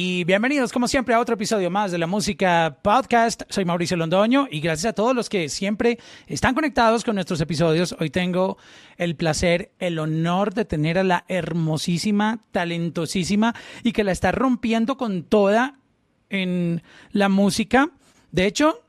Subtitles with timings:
[0.00, 3.42] y bienvenidos como siempre a otro episodio más de la música podcast.
[3.48, 5.98] Soy Mauricio Londoño y gracias a todos los que siempre
[6.28, 7.96] están conectados con nuestros episodios.
[7.98, 8.58] Hoy tengo
[8.96, 14.96] el placer, el honor de tener a la hermosísima, talentosísima y que la está rompiendo
[14.96, 15.80] con toda
[16.30, 16.80] en
[17.10, 17.90] la música.
[18.30, 18.84] De hecho,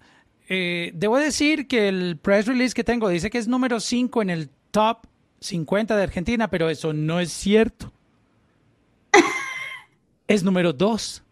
[0.47, 4.29] eh, debo decir que el press release que tengo dice que es número 5 en
[4.29, 4.99] el top
[5.39, 7.91] 50 de Argentina, pero eso no es cierto.
[10.29, 11.23] Es número dos.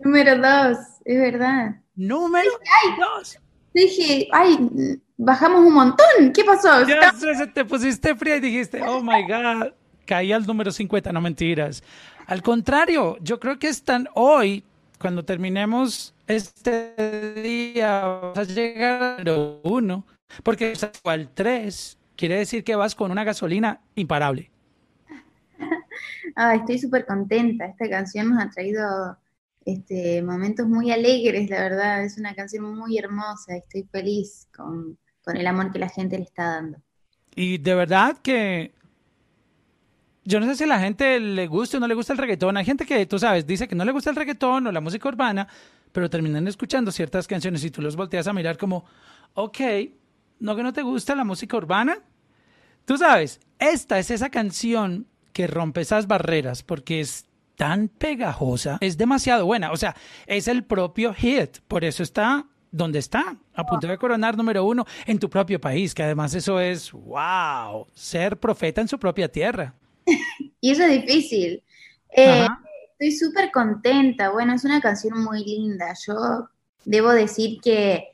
[0.00, 1.76] Número dos, es verdad.
[1.94, 2.50] Número
[2.98, 3.38] dos.
[3.72, 4.58] Dije, ay,
[5.16, 6.32] bajamos un montón.
[6.34, 6.84] ¿Qué pasó?
[6.86, 7.12] Ya
[7.52, 9.72] te pusiste fría y dijiste, oh my God,
[10.04, 11.84] caí al número 50, no mentiras.
[12.26, 14.64] Al contrario, yo creo que están hoy,
[14.98, 20.04] cuando terminemos este día, vas a llegar al número uno,
[20.42, 20.72] porque
[21.04, 24.50] al tres quiere decir que vas con una gasolina imparable.
[26.36, 27.66] Ah, estoy súper contenta.
[27.66, 29.16] Esta canción nos ha traído
[29.64, 32.04] este, momentos muy alegres, la verdad.
[32.04, 33.56] Es una canción muy hermosa.
[33.56, 36.78] Estoy feliz con, el amor que la gente le está dando.
[37.34, 38.72] Y de verdad que
[40.24, 42.56] yo no sé si a la gente le gusta o no le gusta el reggaetón.
[42.56, 45.08] Hay gente que, tú sabes, dice que no le gusta el reggaetón o la música
[45.08, 45.46] urbana,
[45.92, 48.84] pero terminan escuchando ciertas canciones y tú los volteas a mirar como,
[49.34, 49.60] ok,
[50.40, 51.98] no que no te gusta la música urbana.
[52.84, 55.06] Tú sabes, esta es esa canción
[55.40, 57.24] que rompe esas barreras porque es
[57.56, 59.72] tan pegajosa, es demasiado buena.
[59.72, 59.96] O sea,
[60.26, 64.84] es el propio hit, por eso está donde está, a punto de coronar número uno
[65.06, 69.72] en tu propio país, que además eso es, wow, ser profeta en su propia tierra.
[70.60, 71.62] y eso es difícil.
[72.14, 72.46] Eh,
[72.92, 75.94] estoy súper contenta, bueno, es una canción muy linda.
[76.06, 76.50] Yo
[76.84, 78.08] debo decir que,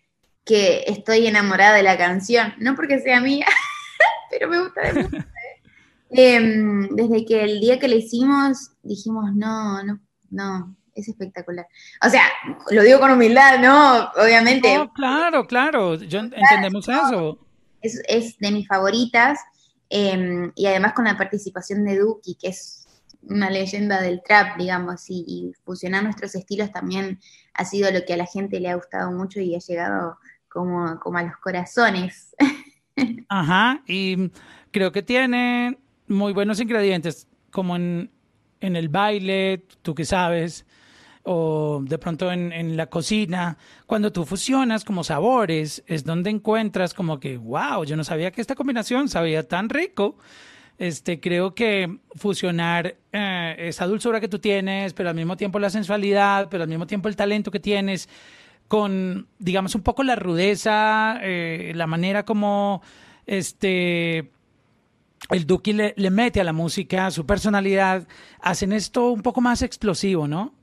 [0.45, 3.47] que estoy enamorada de la canción, no porque sea mía,
[4.31, 5.25] pero me gusta mucho.
[6.11, 10.01] Em, desde que el día que le hicimos, dijimos, no, no,
[10.31, 11.67] no, es espectacular.
[12.05, 12.23] O sea,
[12.71, 14.09] lo digo con humildad, ¿no?
[14.23, 14.69] Obviamente.
[14.95, 17.39] claro, claro, yo entendemos eso.
[17.83, 19.39] Es, de mis favoritas,
[19.91, 22.87] em, y además con la participación de Duki, que es
[23.23, 27.19] una leyenda del trap, digamos, y, y, fusionar nuestros estilos también
[27.55, 30.99] ha sido lo que a la gente le ha gustado mucho y ha llegado como,
[31.01, 32.35] como a los corazones.
[33.29, 34.31] Ajá, y
[34.71, 35.79] creo que tiene
[36.09, 38.11] muy buenos ingredientes, como en,
[38.61, 40.67] en el baile, tú que sabes,
[41.23, 46.95] o de pronto en, en, la cocina, cuando tú fusionas como sabores, es donde encuentras
[46.95, 50.17] como que, wow, yo no sabía que esta combinación sabía tan rico.
[50.79, 55.71] Este, creo que fusionar eh, esa dulzura que tú tienes, pero al mismo tiempo la
[55.71, 58.09] sensualidad, pero al mismo tiempo el talento que tienes,
[58.69, 62.83] con, digamos, un poco la rudeza, eh, la manera como,
[63.27, 64.31] este,
[65.31, 68.07] el Duki le, mete a la música su personalidad,
[68.41, 70.55] hacen esto un poco más explosivo, ¿no?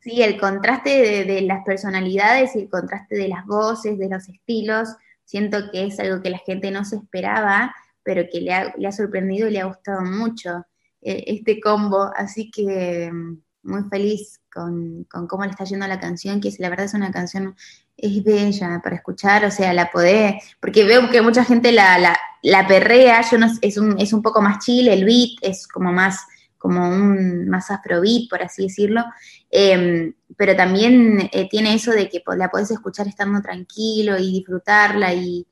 [0.00, 4.88] Sí, el contraste de, las personalidades y el contraste de las voces, de los estilos,
[5.24, 9.48] siento que es algo que la gente no se esperaba, pero que le ha, sorprendido
[9.48, 10.66] y le ha gustado mucho
[11.00, 16.00] eh, este combo, así que mm, muy feliz con, con, cómo le está yendo la
[16.00, 17.56] canción, que la verdad es una canción
[17.96, 22.18] es bella para escuchar, o sea, la podés, porque veo que mucha gente la, la,
[22.44, 25.90] la perrea, yo no, es, un, es un poco más chill, el beat es como
[25.92, 26.26] más,
[26.58, 29.02] como un más afrobeat, por así decirlo,
[29.50, 35.14] em, pero también eh, tiene eso de que la podés escuchar estando tranquilo y disfrutarla
[35.14, 35.46] y,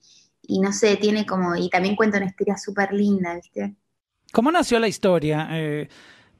[0.48, 3.74] no sé, tiene como, y también cuenta una historia súper linda, ¿viste?
[4.30, 5.48] ¿Cómo nació la historia?
[5.52, 5.88] Eh,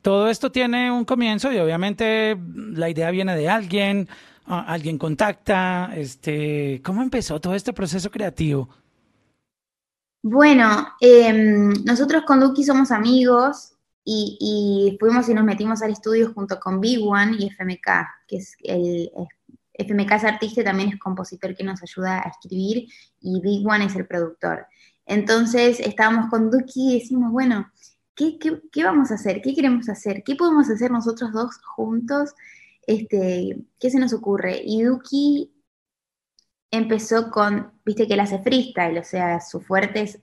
[0.02, 4.06] todo esto tiene un comienzo y obviamente la idea viene de alguien,
[4.44, 8.81] alguien contacta, este, ¿cómo empezó todo este proceso creativo?
[10.22, 13.74] Bueno, em, nosotros con Duki somos amigos
[14.04, 18.56] y, fuimos y nos metimos al estudio junto con Big One y FMK, que es
[18.62, 19.10] el,
[19.74, 22.86] FMK es artista y también es compositor que nos ayuda a escribir
[23.20, 24.66] y Big One es el productor.
[25.06, 27.70] Entonces estábamos con Duki y decimos, bueno,
[28.14, 29.42] ¿qué, qué vamos a hacer?
[29.42, 30.22] ¿Qué queremos hacer?
[30.24, 32.34] ¿Qué podemos hacer nosotros dos juntos
[32.86, 34.60] este, ¿qué se nos ocurre?
[34.64, 35.52] Y Duki
[36.72, 40.18] empezó con, viste que él hace freestyle, o sea, su fuerte es,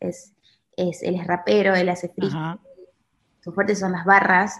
[0.75, 2.60] es, él es rapero, él hace freestyle,
[3.42, 4.60] su fuerte son las barras.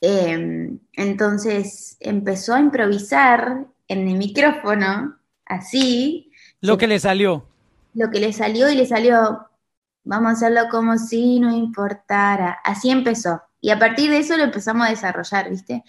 [0.00, 6.32] Em, entonces empezó a improvisar en el micrófono, así.
[6.60, 7.46] Lo que le salió.
[7.94, 9.46] Lo que le salió y le salió,
[10.04, 12.58] vamos a hacerlo como si no importara.
[12.64, 13.42] Así empezó.
[13.60, 15.82] Y a partir de eso lo empezamos a desarrollar, ¿viste?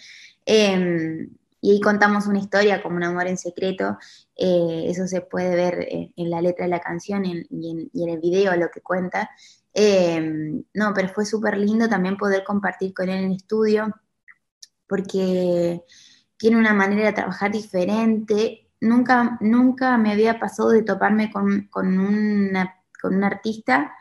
[0.46, 1.28] Eh,
[1.60, 3.98] y ahí contamos una historia como un amor en secreto.
[4.36, 8.54] Eh, eso se puede ver en, la letra de la canción y, en, el video
[8.56, 9.30] lo que cuenta.
[9.74, 13.92] Em, no, pero fue súper lindo también poder compartir con él en el estudio,
[14.86, 15.82] porque
[16.36, 18.70] tiene una manera de trabajar diferente.
[18.80, 23.92] Nunca, nunca me había pasado de toparme con, con, una, con un artista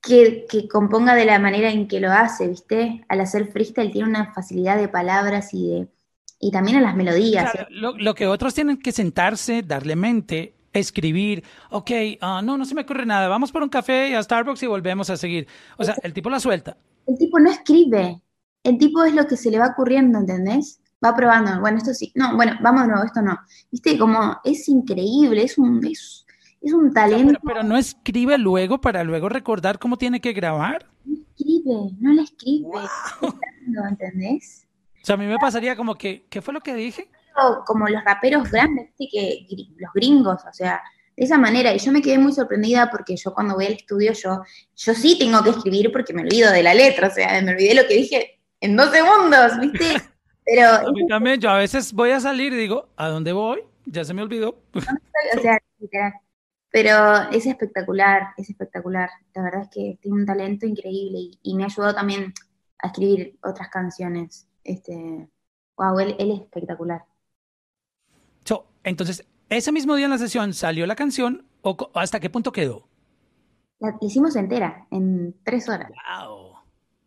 [0.00, 3.04] que, que, componga de la manera en que lo hace, ¿viste?
[3.08, 5.88] Al hacer freestyle tiene una facilidad de palabras y de
[6.38, 7.52] y también en las melodías.
[7.70, 11.90] lo, lo, que otros tienen que sentarse, darle mente, escribir, ok,
[12.20, 15.08] uh, no, no se me ocurre nada, vamos por un café a Starbucks y volvemos
[15.10, 15.46] a seguir.
[15.78, 16.76] O sea, el tipo la suelta.
[17.06, 18.20] El tipo no escribe,
[18.62, 20.80] el tipo es lo que se le va ocurriendo, ¿entendés?
[21.04, 23.38] Va probando, bueno, esto sí, no, bueno, vamos de nuevo, esto no.
[23.70, 26.24] Viste, como es increíble, es un, es,
[26.60, 27.38] es un talento.
[27.46, 30.86] pero, no escribe luego para luego recordar cómo tiene que grabar.
[31.04, 32.68] No escribe, no le escribe.
[33.90, 34.66] ¿Entendés?
[35.04, 37.10] O sea, a mí me pasaría como que, ¿qué fue lo que dije?
[37.66, 39.46] Como los raperos grandes, que
[39.76, 40.82] los gringos, o sea,
[41.14, 41.74] de esa manera.
[41.74, 44.40] Y yo me quedé muy sorprendida porque yo cuando voy al estudio, yo,
[44.74, 47.74] yo sí tengo que escribir porque me olvido de la letra, o sea, me olvidé
[47.74, 50.00] lo que dije en dos segundos, ¿viste?
[50.42, 50.68] Pero...
[50.68, 53.60] a mí también, yo a veces voy a salir y digo, ¿a dónde voy?
[53.84, 54.56] Ya se me olvidó.
[55.36, 56.14] o sea, literal.
[56.70, 59.10] Pero es espectacular, es espectacular.
[59.34, 62.32] La verdad es que tiene un talento increíble y, y me ha ayudado también
[62.78, 64.48] a escribir otras canciones.
[64.64, 65.28] Este,
[65.76, 67.04] wow, él, es espectacular.
[68.82, 72.86] entonces, ese mismo día en la sesión salió la canción o hasta qué punto quedó?
[73.78, 75.90] La hicimos entera, en tres horas.
[75.90, 76.56] Wow.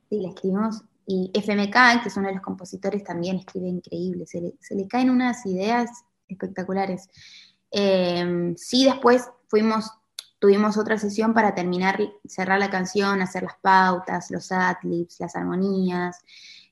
[0.10, 0.84] Sí, la escribimos.
[1.06, 4.26] Y FMK, que es uno de los compositores, también escribe increíble.
[4.26, 4.42] Se
[4.76, 5.90] le, caen unas ideas
[6.28, 7.08] espectaculares.
[7.72, 9.92] Em, sí, después fuimos,
[10.40, 16.18] tuvimos otra sesión para terminar, cerrar la canción, hacer las pautas, los adlibs, las armonías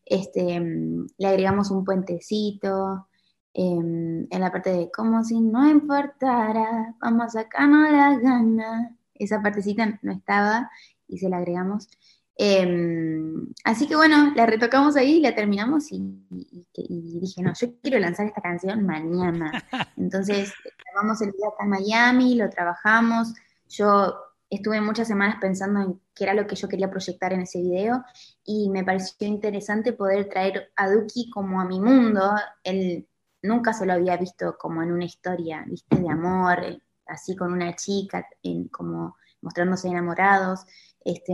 [0.05, 3.07] este, mm, le agregamos un puentecito,
[3.53, 8.95] em, en la parte de como si no importara, vamos a sacarnos la gana.
[9.13, 10.69] Esa partecita no estaba
[11.07, 11.87] y se la agregamos.
[12.37, 16.01] Em, así que bueno, la retocamos ahí, la terminamos y,
[16.77, 19.51] dije, no, yo quiero lanzar esta canción mañana.
[19.97, 20.53] Entonces,
[20.83, 23.33] grabamos el día acá en Miami, lo trabajamos.
[23.69, 27.61] Yo estuve muchas semanas pensando en qué era lo que yo quería proyectar en ese
[27.61, 28.03] video
[28.43, 32.35] y me pareció interesante poder traer a Duki como a mi mundo.
[32.63, 33.07] Él
[33.41, 36.59] nunca se lo había visto como en una historia, viste, de amor,
[37.07, 40.65] así con una chica, en, como mostrándose enamorados.
[41.03, 41.33] Este,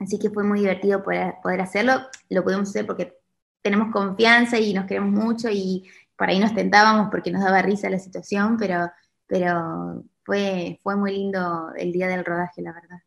[0.00, 2.00] así que fue muy divertido poder, poder hacerlo.
[2.28, 3.18] Lo pudimos hacer porque
[3.62, 7.90] tenemos confianza y nos queremos mucho y por ahí nos tentábamos porque nos daba risa
[7.90, 8.90] la situación, pero,
[9.26, 12.98] pero fue, fue muy lindo el día del rodaje, la verdad.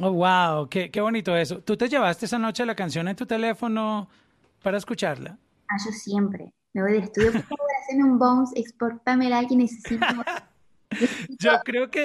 [0.00, 1.60] Oh, wow, qué, qué bonito eso.
[1.60, 4.08] ¿Tú te llevaste esa noche la canción en tu teléfono
[4.62, 5.36] para escucharla?
[5.68, 6.52] Ah, yo siempre.
[6.72, 10.06] Me voy del estudio, por favor, hacerme un bounce, exportámela que necesito.
[11.40, 12.04] yo creo que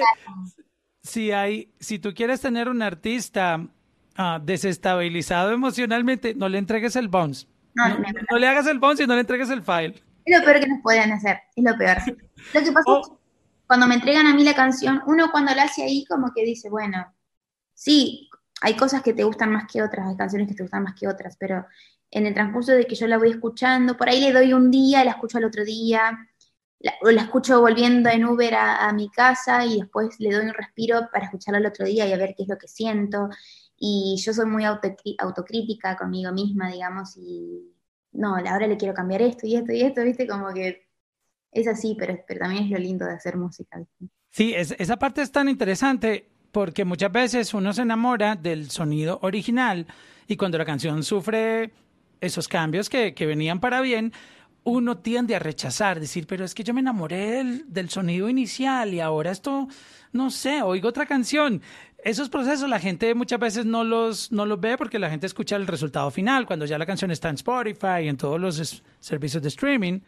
[1.02, 3.64] si hay, si tú quieres tener un artista
[4.16, 7.46] ah, desestabilizado emocionalmente, no le entregues el bounce.
[7.74, 7.88] No,
[8.30, 10.02] no, le hagas el bounce y no le entregues el file.
[10.24, 11.98] Es lo peor que nos pueden hacer, es lo peor.
[12.52, 13.18] Lo que pasa oh.
[13.74, 16.70] Cuando me entregan a mí la canción, uno cuando la hace ahí como que dice,
[16.70, 17.12] bueno,
[17.74, 18.30] sí,
[18.60, 21.08] hay cosas que te gustan más que otras, hay canciones que te gustan más que
[21.08, 21.66] otras, pero
[22.08, 25.04] en el transcurso de que yo la voy escuchando, por ahí le doy un día,
[25.04, 26.16] la escucho al otro día,
[27.02, 31.08] o la escucho volviendo en Uber a, mi casa y después le doy un respiro
[31.12, 33.28] para escucharla al otro día y a ver qué es lo que siento.
[33.76, 37.74] Y yo soy muy autocrítica conmigo misma, digamos, y
[38.12, 40.28] no, ahora le quiero cambiar esto y esto y esto, ¿viste?
[40.28, 40.83] Como que
[41.54, 43.80] es así, pero, también es lo lindo de hacer música.
[44.30, 49.86] Sí, esa parte es tan interesante porque muchas veces uno se enamora del sonido original
[50.26, 51.72] y cuando la canción sufre
[52.20, 54.12] esos cambios que, venían para bien,
[54.64, 59.00] uno tiende a rechazar, decir, pero es que yo me enamoré del, sonido inicial y
[59.00, 59.68] ahora esto,
[60.12, 61.62] no sé, oigo otra canción.
[62.02, 65.56] Esos procesos la gente muchas veces no los, no los ve porque la gente escucha
[65.56, 69.42] el resultado final, cuando ya la canción está en Spotify y en todos los servicios
[69.42, 70.00] de streaming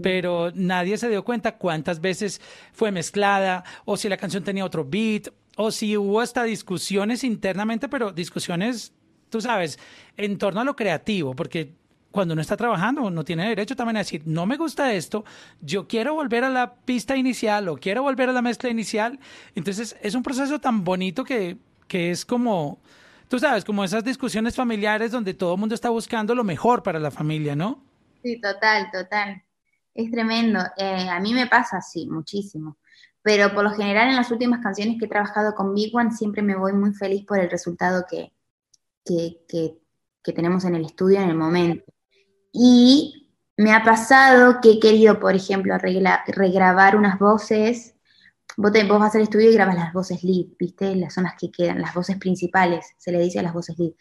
[0.00, 2.40] pero nadie se dio cuenta cuántas veces
[2.72, 7.88] fue mezclada o si la canción tenía otro beat o si hubo hasta discusiones internamente,
[7.88, 8.92] pero discusiones,
[9.28, 9.78] tú sabes,
[10.16, 11.74] en torno a lo creativo, porque
[12.10, 15.24] cuando uno está trabajando, uno tiene derecho también a decir, no me gusta esto,
[15.60, 19.18] yo quiero volver a la pista inicial o quiero volver a la mezcla inicial.
[19.54, 22.80] Entonces, es un proceso tan bonito que, que es como,
[23.28, 26.98] tú sabes, como esas discusiones familiares donde todo el mundo está buscando lo mejor para
[26.98, 27.82] la familia, ¿no?
[28.22, 29.42] Sí, total, total.
[29.94, 30.60] Es tremendo.
[30.76, 32.78] Eh, a mí me pasa así, muchísimo
[33.22, 36.42] pero por lo general en las últimas canciones que he trabajado con Big One siempre
[36.42, 38.32] me voy muy feliz por el resultado que,
[39.04, 41.92] que, tenemos en el estudio en el momento.
[42.52, 47.94] Y me ha pasado que he querido, por ejemplo, regrabar unas voces.
[48.56, 50.94] Vos, te, vos vas al estudio y grabas las voces lead, ¿viste?
[50.94, 53.92] Las zonas que quedan, las voces principales, se le dice a las voces lead.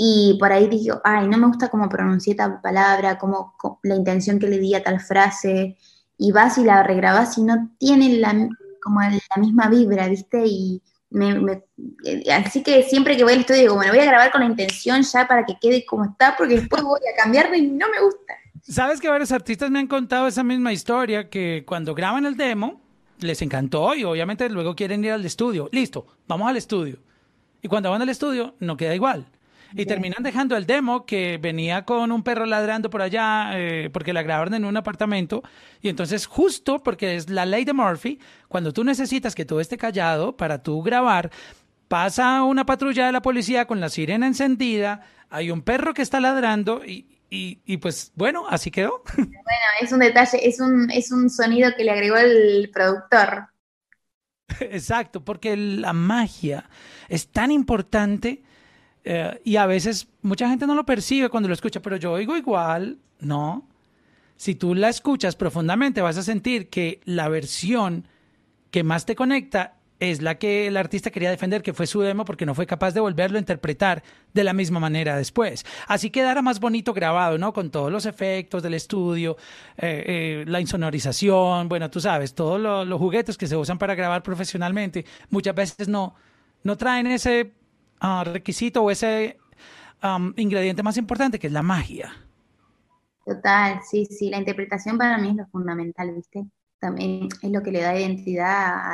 [0.00, 4.38] Y por ahí digo, ay, no me gusta cómo pronuncié tal palabra, como la intención
[4.38, 5.76] que le di a tal frase,
[6.16, 8.48] y vas y la regrabas y no tiene la,
[8.80, 10.44] como la misma vibra, ¿viste?
[10.46, 11.64] Y me,
[12.04, 14.46] eh, así que siempre que voy al estudio digo, bueno, voy a grabar con la
[14.46, 18.00] intención ya para que quede como está, porque después voy a cambiarlo y no me
[18.00, 18.34] gusta.
[18.62, 22.80] Sabes que varios artistas me han contado esa misma historia, que cuando graban el demo,
[23.18, 25.68] les encantó y obviamente luego quieren ir al estudio.
[25.72, 26.98] Listo, vamos al estudio.
[27.62, 29.26] Y cuando van al estudio, no queda igual.
[29.74, 34.12] Y terminan dejando el demo que venía con un perro ladrando por allá eh, porque
[34.12, 35.42] la grabaron en un apartamento.
[35.82, 39.76] Y entonces justo porque es la ley de Murphy, cuando tú necesitas que todo esté
[39.76, 41.30] callado para tú grabar,
[41.88, 46.20] pasa una patrulla de la policía con la sirena encendida, hay un perro que está
[46.20, 49.02] ladrando y, y, pues bueno, así quedó.
[49.16, 53.48] Bueno, es un detalle, es un, es un sonido que le agregó el productor.
[54.60, 56.68] Exacto, porque la magia
[57.08, 58.42] es tan importante
[59.10, 62.36] eh, y a veces mucha gente no lo percibe cuando lo escucha, pero yo oigo
[62.36, 63.66] igual, ¿no?
[64.36, 68.06] Si tú la escuchas profundamente, vas a sentir que la versión
[68.70, 72.26] que más te conecta es la que el artista quería defender, que fue su demo,
[72.26, 74.02] porque no fue capaz de volverlo a interpretar
[74.34, 75.64] de la misma manera después.
[75.86, 77.54] Así quedará más bonito grabado, ¿no?
[77.54, 79.38] Con todos los efectos del estudio,
[79.78, 84.22] eh, eh, la insonorización, bueno, tú sabes, todos los juguetes que se usan para grabar
[84.22, 86.14] profesionalmente, muchas veces no,
[86.62, 87.54] no traen ese
[88.00, 89.38] Ah, requisito o ese
[90.36, 92.12] ingrediente más importante que es la magia.
[93.24, 96.46] Total, sí, sí, la interpretación para mí es lo fundamental, ¿viste?
[96.78, 98.92] También es lo que le da identidad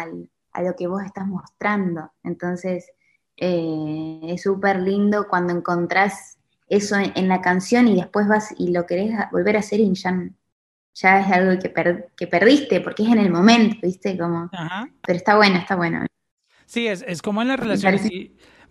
[0.52, 2.11] a lo que vos estás mostrando.
[2.23, 2.90] Entonces,
[3.37, 8.87] eh, es súper lindo cuando encontrás eso en, la canción y después vas y lo
[8.87, 10.28] querés volver a hacer y ya,
[10.94, 11.73] ya es algo que,
[12.16, 14.16] que perdiste, porque es en el momento, ¿viste?
[14.16, 14.50] Como,
[15.06, 16.06] Pero está bueno, está bueno.
[16.66, 18.02] Sí, es, es como en las relaciones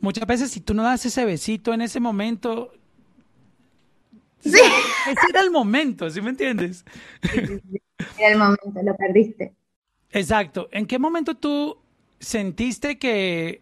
[0.04, 2.74] muchas veces si tú no das ese besito en ese momento,
[4.42, 4.50] sí.
[4.50, 6.84] ese era el momento, ¿sí me entiendes?
[8.18, 9.54] Era el momento, lo perdiste.
[10.12, 10.68] Exacto.
[10.74, 11.78] ¿En qué momento tú
[12.20, 13.62] sentiste que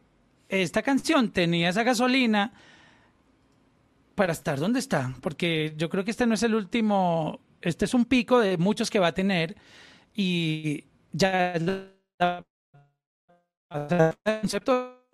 [0.49, 2.53] esta canción tenía esa gasolina
[4.15, 5.13] para estar donde está?
[5.21, 8.89] Porque yo creo que este no es el último, este es un pico de muchos
[8.89, 9.55] que va a tener
[10.15, 11.93] y ya el
[14.41, 15.05] concepto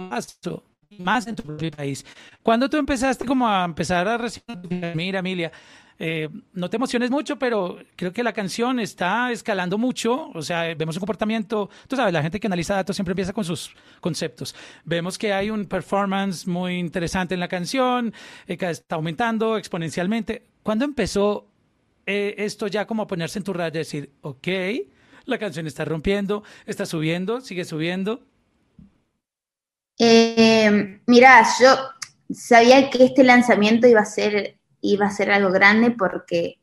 [0.97, 2.05] más en tu propio país.
[2.43, 4.57] Cuando tú empezaste como a empezar a recibir,
[4.95, 5.51] mira, Emilia,
[5.99, 10.29] eh, no te emociones mucho, pero creo que la canción está escalando mucho.
[10.33, 11.69] O sea, vemos un comportamiento.
[11.87, 14.55] Tú sabes, la gente que analiza datos siempre empieza con sus conceptos.
[14.85, 18.13] Vemos que hay un performance muy interesante en la canción,
[18.47, 20.43] eh, que está aumentando exponencialmente.
[20.63, 21.47] ¿Cuándo empezó
[22.05, 24.47] eh, esto ya como a ponerse en tu radio y decir, ok,
[25.25, 28.21] la canción está rompiendo, está subiendo, sigue subiendo?
[29.99, 30.46] Eh,
[31.05, 31.75] mirá, yo
[32.29, 36.59] sabía que este lanzamiento iba a ser, iba a ser algo grande porque,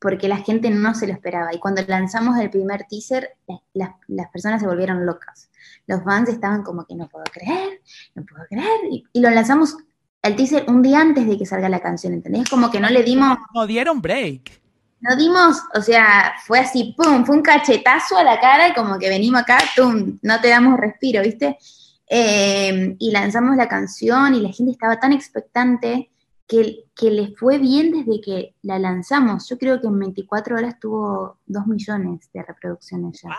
[0.00, 1.54] porque la gente no se lo esperaba.
[1.54, 3.36] Y cuando lanzamos el primer teaser,
[3.74, 3.90] las,
[4.32, 5.50] personas se volvieron locas.
[5.86, 7.80] Los fans estaban como que no puedo creer,
[8.14, 8.80] no puedo creer.
[8.90, 9.76] Y, lo lanzamos
[10.22, 12.48] el teaser un día antes de que salga la canción, ¿entendés?
[12.48, 13.38] Como que no le dimos...
[13.54, 14.62] No dieron break.
[14.98, 18.98] No dimos, o sea, fue así, pum, fue un cachetazo a la cara y como
[18.98, 21.58] que venimos acá, pum, no te damos respiro, ¿viste?
[22.08, 26.10] Eh, y lanzamos la canción y la gente estaba tan expectante
[26.46, 29.48] que, que le fue bien desde que la lanzamos.
[29.48, 33.30] Yo creo que en 24 horas tuvo 2 millones de reproducciones ya.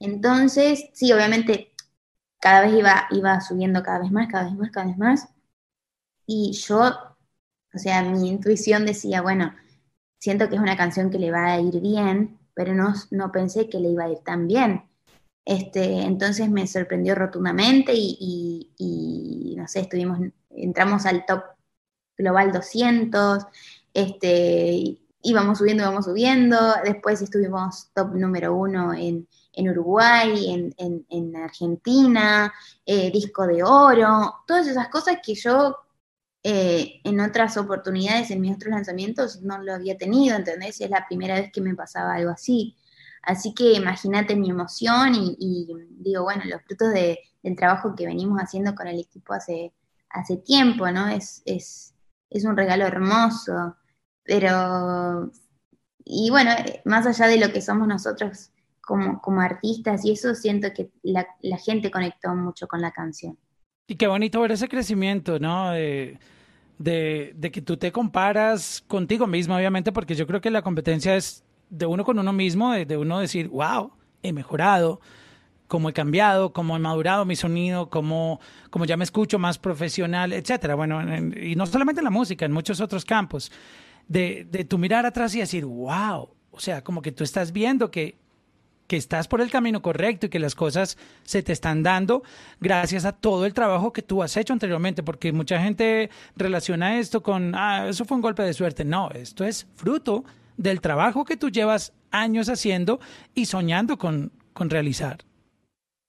[0.00, 1.72] Entonces, sí, obviamente
[2.40, 5.28] cada vez iba, iba subiendo cada vez más, cada vez más, cada vez más.
[6.26, 6.92] Y yo,
[7.74, 9.54] o sea, mi intuición decía, bueno,
[10.18, 13.68] siento que es una canción que le va a ir bien, pero no, no pensé
[13.68, 14.87] que le iba a ir tan bien.
[15.48, 20.18] Este, entonces me sorprendió rotundamente y, no sé, estuvimos,
[20.50, 21.42] entramos al top
[22.18, 23.46] global 200,
[23.94, 29.26] este, íbamos subiendo, íbamos subiendo, después estuvimos top número uno en,
[29.56, 32.52] Uruguay, en, Argentina,
[32.84, 35.74] eh, disco de oro, todas esas cosas que yo
[36.42, 40.78] eh, en otras oportunidades, en mis otros lanzamientos, no lo había tenido, ¿entendés?
[40.82, 42.76] Es la primera vez que me pasaba algo así.
[43.22, 48.38] Así que imagínate mi emoción y, digo, bueno, los frutos de, del trabajo que venimos
[48.40, 49.72] haciendo con el equipo hace,
[50.10, 51.08] hace tiempo, ¿no?
[51.08, 51.94] Es, es,
[52.30, 53.76] es un regalo hermoso,
[54.24, 55.30] pero,
[56.04, 56.52] y bueno,
[56.84, 58.50] más allá de lo que somos nosotros
[58.88, 61.26] como, como artistas y eso, siento que la,
[61.58, 63.38] gente conectó mucho con la canción.
[63.86, 65.72] Y qué bonito ver ese crecimiento, ¿no?
[65.72, 66.18] De,
[66.78, 71.16] de, de, que tú te comparas contigo mismo, obviamente, porque yo creo que la competencia
[71.16, 75.00] es de uno con uno mismo, de, uno decir, wow, he mejorado.
[75.66, 80.32] cómo he cambiado, cómo he madurado mi sonido, cómo, cómo ya me escucho más profesional,
[80.32, 80.74] etcétera.
[80.74, 81.02] Bueno,
[81.36, 83.52] y no solamente en la música, en muchos otros campos.
[84.08, 87.90] De, de tu mirar atrás y decir, wow, o sea, como que tú estás viendo
[87.90, 88.18] que
[88.88, 92.22] que estás por el camino correcto y que las cosas se te están dando
[92.58, 97.22] gracias a todo el trabajo que tú has hecho anteriormente, porque mucha gente relaciona esto
[97.22, 98.84] con, ah, eso fue un golpe de suerte.
[98.84, 100.24] No, esto es fruto
[100.58, 103.00] del trabajo que tú llevas años haciendo
[103.34, 105.24] y soñando con, con realizar.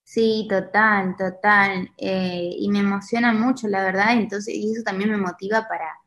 [0.03, 1.91] Sí, total, total.
[1.97, 4.13] Eh, y me emociona mucho, la verdad.
[4.13, 5.99] Entonces, y eso también me motiva para,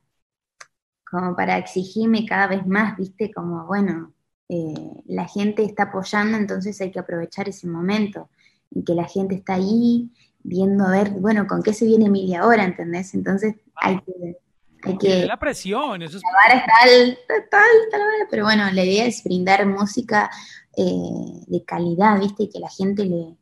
[1.09, 3.33] como para exigirme cada vez más, ¿viste?
[3.33, 4.13] Como, bueno,
[4.49, 4.75] eh,
[5.07, 8.29] la gente está apoyando, entonces hay que aprovechar ese momento
[8.71, 10.11] y que la gente está ahí
[10.43, 13.15] viendo a ver, bueno, con qué se viene Emilia ahora, ¿entendés?
[13.15, 14.39] Entonces hay que...
[14.85, 16.23] Hay que la presión, eso es...
[16.23, 17.59] La vara está
[18.31, 20.31] pero bueno, la idea es brindar música
[20.77, 22.45] eh, de calidad, ¿viste?
[22.45, 23.37] Y que la gente le,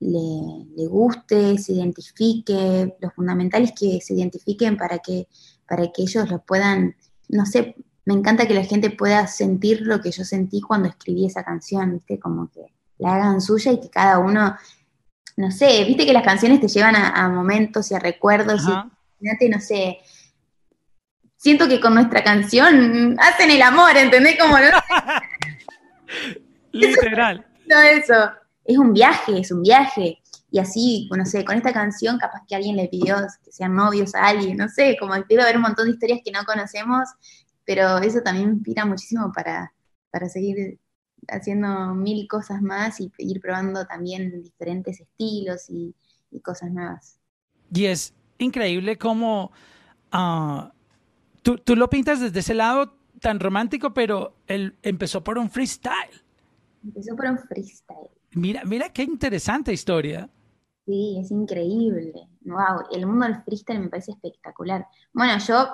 [0.00, 5.26] le, le, guste, se identifique, lo fundamental es que se identifiquen para que,
[5.68, 6.96] para que ellos lo puedan,
[7.28, 11.26] no sé, me encanta que la gente pueda sentir lo que yo sentí cuando escribí
[11.26, 12.18] esa canción, ¿viste?
[12.18, 14.56] Como que la hagan suya y que cada uno,
[15.36, 18.62] no sé, viste que las canciones te llevan a, momentos y a recuerdos
[19.20, 19.98] y, no sé,
[21.38, 24.38] siento que con nuestra canción hacen el amor, ¿entendés?
[24.38, 24.66] Como no
[26.72, 27.46] Literal.
[27.66, 28.30] no, eso.
[28.66, 30.18] Es un viaje, es un viaje.
[30.50, 34.14] Y así, no sé, con esta canción capaz que alguien le pidió que sean novios
[34.14, 37.08] a alguien, no sé, como a haber un montón de historias que no conocemos
[37.68, 39.70] pero eso también inspira muchísimo para,
[40.32, 40.80] seguir
[41.28, 45.94] haciendo mil cosas más y ir probando también diferentes estilos y,
[46.42, 47.20] cosas nuevas.
[47.70, 49.52] Y es increíble cómo
[50.12, 50.72] ah,
[51.48, 56.22] tú, tú, lo pintas desde ese lado tan romántico, pero él empezó por un freestyle.
[56.84, 58.10] Empezó por un freestyle.
[58.32, 60.28] Mira, mira qué interesante historia.
[60.84, 62.28] Sí, es increíble.
[62.42, 64.86] Wow, el mundo del freestyle me parece espectacular.
[65.14, 65.68] Bueno, yo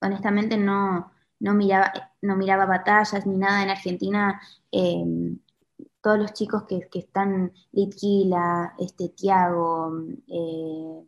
[0.00, 4.40] honestamente no, no miraba, no miraba batallas ni nada en Argentina.
[4.72, 5.38] Em,
[6.00, 11.06] todos los chicos que, están, Litquila, este, Tiago, eh,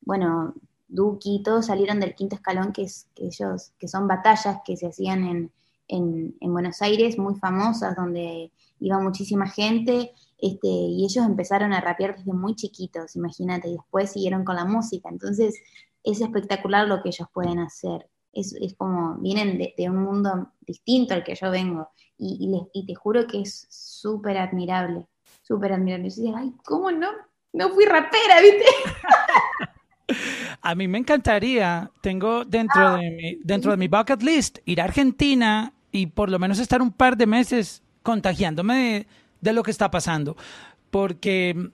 [0.00, 0.52] bueno,
[0.88, 5.24] Duki, todos salieron del quinto escalón, que, es, ellos, que son batallas que se hacían
[5.24, 5.52] en,
[5.88, 12.16] en, Buenos Aires, muy famosas, donde iba muchísima gente, este, y ellos empezaron a rapear
[12.16, 15.08] desde muy chiquitos, imagínate, y después siguieron con la música.
[15.08, 15.54] Entonces,
[16.02, 21.24] es espectacular lo que ellos pueden hacer es, como, vienen de, un mundo distinto al
[21.24, 25.06] que yo vengo, y, y, te juro que es súper admirable,
[25.42, 26.08] súper admirable.
[26.16, 27.08] Y ay, ¿cómo no?
[27.52, 28.64] No fui rapera, ¿viste?
[30.66, 34.84] A mí me encantaría, tengo dentro, de mi, dentro de mi bucket list ir a
[34.84, 39.06] Argentina y por lo menos estar un par de meses contagiándome de,
[39.40, 40.36] de lo que está pasando.
[40.90, 41.70] Porque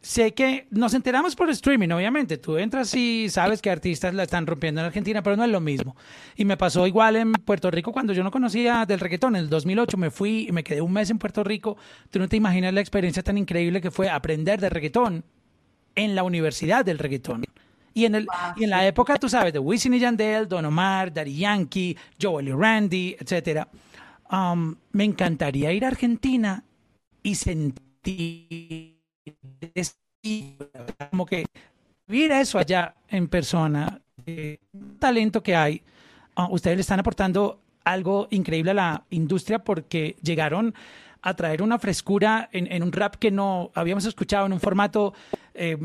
[0.00, 2.38] sé que nos enteramos por streaming, obviamente.
[2.38, 5.60] Tú entras y sabes que artistas la están rompiendo en Argentina, pero no es lo
[5.60, 5.94] mismo.
[6.34, 9.36] Y me pasó igual en Puerto Rico cuando yo no conocía del reggaetón.
[9.36, 11.76] En el 2008 me fui y me quedé un mes en Puerto Rico.
[12.10, 15.24] Tú no te imaginas la experiencia tan increíble que fue aprender de reggaetón
[15.94, 17.44] en la universidad del reggaetón.
[17.98, 21.12] Y en, el, y en la época, tú sabes, de Wisin y Yandel, Don Omar,
[21.12, 23.66] Daddy Yankee, Joel y Randy, etc.
[24.30, 26.62] Um, me encantaría ir a Argentina
[27.24, 29.00] y sentir
[31.10, 31.46] como que
[32.06, 34.58] vivir eso allá en persona, eh,
[35.00, 35.82] talento que hay,
[36.36, 40.72] ah, ustedes le están aportando algo increíble a la industria porque llegaron
[41.20, 45.14] a traer una frescura en, un rap que no habíamos escuchado en un formato
[45.52, 45.76] eh,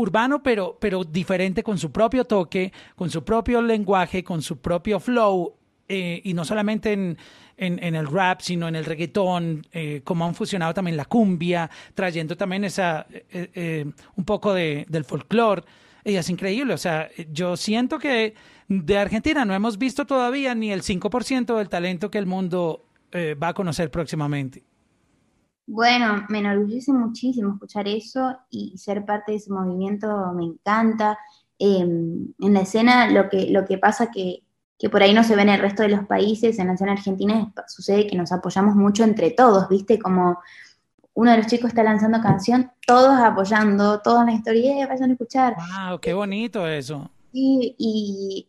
[0.00, 4.98] urbano, pero, pero diferente con su propio toque, con su propio lenguaje, con su propio
[5.00, 5.54] flow,
[5.88, 7.16] eh, y no solamente en,
[7.60, 12.36] en, el rap, sino en el reggaetón, eh, como han fusionado también la cumbia, trayendo
[12.36, 13.86] también esa, eh, eh,
[14.16, 15.62] un poco de, del folclore.
[16.02, 18.34] Y es increíble, o sea, yo siento que
[18.68, 23.48] de Argentina no hemos visto todavía ni el 5% del talento que el mundo va
[23.48, 24.62] a conocer próximamente.
[25.70, 31.18] Bueno, me enorgullece muchísimo escuchar eso y ser parte de ese movimiento me encanta.
[31.58, 34.42] en la escena lo que, lo que pasa que
[34.80, 36.92] que por ahí no se ve en el resto de los países, en la escena
[36.92, 39.98] argentina sucede que nos apoyamos mucho entre todos, ¿viste?
[39.98, 40.38] Como
[41.12, 45.10] uno de los chicos está lanzando canción, todos apoyando, todos en la historia, eh, vayan
[45.10, 45.54] a escuchar.
[45.88, 46.00] ¡Wow!
[46.00, 47.10] ¡Qué bonito eso!
[47.30, 47.76] Y,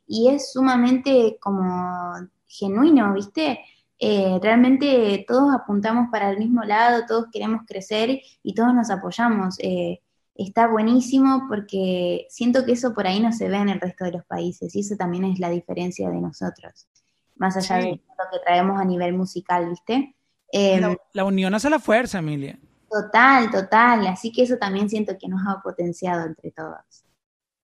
[0.08, 2.14] y, es sumamente como
[2.48, 3.60] genuino, ¿viste?
[4.04, 9.58] Eh, realmente todos apuntamos para el mismo lado, todos queremos crecer y todos nos apoyamos.
[9.60, 10.02] Eh,
[10.34, 14.14] está buenísimo porque siento que eso por ahí no se ve en el resto de
[14.14, 16.88] los países y eso también es la diferencia de nosotros,
[17.36, 20.16] más allá de lo que traemos a nivel musical, ¿viste?
[20.52, 22.58] Em, la, unión hace la fuerza, Emilia.
[22.90, 24.08] Total, total.
[24.08, 27.06] Así que eso también siento que nos ha potenciado entre todos.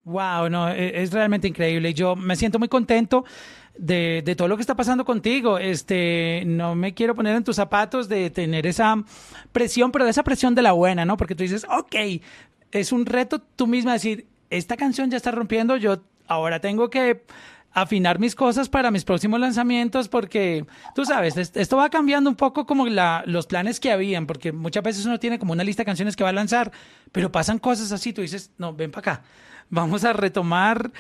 [0.07, 1.93] Wow, no, e, es realmente increíble.
[1.93, 3.25] Yo me siento muy contento
[3.77, 5.59] de, todo lo que está pasando contigo.
[5.59, 9.03] Este, no me quiero poner en tus zapatos de tener esa
[9.51, 11.17] presión, pero de esa presión de la buena, ¿no?
[11.17, 12.23] Porque tú dices, ok,
[12.71, 17.25] es un reto tú misma decir, esta canción ya está rompiendo, yo ahora tengo que
[17.73, 20.65] afinar mis cosas para mis próximos lanzamientos porque
[20.95, 24.85] tú sabes, esto va cambiando un poco como la, los planes que habían, porque muchas
[24.85, 26.71] veces uno tiene como una lista de canciones que va a lanzar,
[27.11, 29.25] pero pasan cosas así, tú dices, no, ven para acá,
[29.71, 30.93] vamos a retomar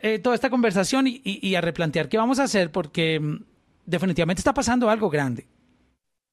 [0.00, 3.44] eh, toda esta conversación y, y, a replantear qué vamos a hacer porque mm,
[3.86, 5.46] definitivamente está pasando algo grande.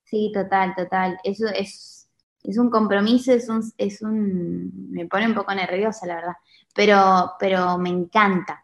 [0.06, 1.20] Sí, total, total.
[1.24, 2.10] Eso es,
[2.44, 6.34] es un compromiso, es un, es un, me pone un poco nerviosa, la verdad,
[6.74, 8.64] pero, pero me encanta,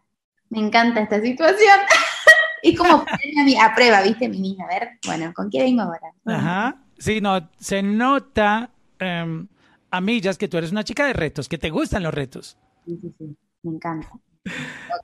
[0.50, 1.80] me encanta esta situación.
[2.64, 4.66] y como ponerme a, prueba, ¿viste, mi niña?
[4.66, 6.12] A ver, bueno, ¿con qué vengo ahora?
[6.26, 9.48] Ajá, sí, no, se nota, um,
[9.92, 12.58] a millas, que tú eres una chica de retos, que te gustan los retos.
[12.86, 14.10] Sí, sí, sí, me encanta.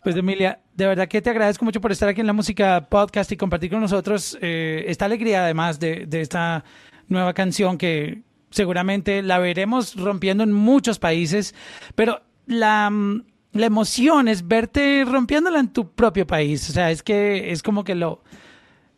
[0.04, 3.32] Pues Emilia, de verdad que te agradezco mucho por estar aquí en la música podcast
[3.32, 6.64] y compartir con nosotros eh, esta alegría además de, esta
[7.08, 11.56] nueva canción que seguramente la veremos rompiendo en muchos países,
[11.96, 12.92] pero la,
[13.54, 17.84] la emoción es verte rompiéndola en tu propio país, o sea, es que es como
[17.84, 18.24] que lo...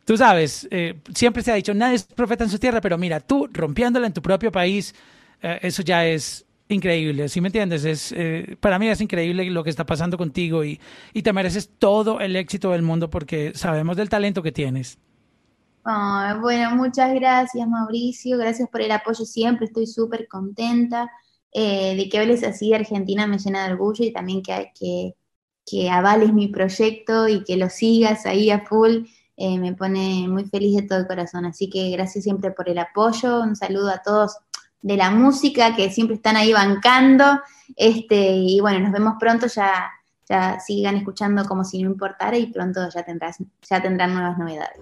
[0.06, 3.22] Tú sabes, eh, siempre se ha dicho, nadie es profeta en su tierra, pero mira,
[3.22, 4.94] tú rompiéndola en tu propio país,
[5.42, 7.86] eh, eso ya es increíble, ¿sí me entiendes?
[7.86, 10.80] Es, eh, para mí es increíble lo que está pasando contigo y,
[11.14, 14.98] y, te mereces todo el éxito del mundo porque sabemos del talento que tienes.
[15.84, 21.10] bueno, muchas gracias Mauricio, gracias por el apoyo siempre, estoy súper contenta
[21.54, 25.16] eh, de que hables así Argentina me llena de orgullo y también que, que,
[25.66, 29.06] que, avales mi proyecto y que lo sigas ahí a full.
[29.38, 31.46] Eh, me pone muy feliz de todo el corazón.
[31.46, 33.42] Así que gracias siempre por el apoyo.
[33.42, 34.38] Un saludo a todos
[34.84, 37.42] de la música que siempre están ahí bancando.
[37.76, 39.90] Este, y bueno, nos vemos pronto, ya,
[40.30, 44.80] ya sigan escuchando como si no importara y pronto ya, tendrás, ya tendrán nuevas novedades.